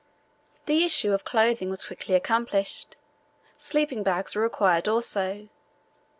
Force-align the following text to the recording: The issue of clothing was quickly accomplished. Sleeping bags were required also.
The 0.65 0.83
issue 0.83 1.13
of 1.13 1.23
clothing 1.23 1.69
was 1.69 1.83
quickly 1.83 2.15
accomplished. 2.15 2.95
Sleeping 3.55 4.01
bags 4.01 4.33
were 4.33 4.41
required 4.41 4.87
also. 4.87 5.47